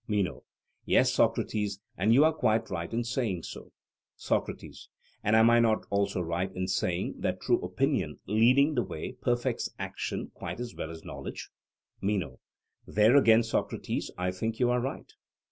MENO: 0.07 0.41
Yes, 0.83 1.13
Socrates; 1.13 1.79
and 1.95 2.11
you 2.11 2.25
are 2.25 2.33
quite 2.33 2.71
right 2.71 2.91
in 2.91 3.03
saying 3.03 3.43
so. 3.43 3.71
SOCRATES: 4.15 4.89
And 5.23 5.35
am 5.35 5.51
I 5.51 5.59
not 5.59 5.85
also 5.91 6.21
right 6.21 6.51
in 6.55 6.67
saying 6.67 7.17
that 7.19 7.39
true 7.39 7.61
opinion 7.61 8.17
leading 8.25 8.73
the 8.73 8.81
way 8.81 9.11
perfects 9.11 9.69
action 9.77 10.31
quite 10.33 10.59
as 10.59 10.73
well 10.73 10.89
as 10.89 11.05
knowledge? 11.05 11.51
MENO: 12.01 12.39
There 12.87 13.15
again, 13.15 13.43
Socrates, 13.43 14.09
I 14.17 14.31
think 14.31 14.59
you 14.59 14.71
are 14.71 14.81
right. 14.81 15.13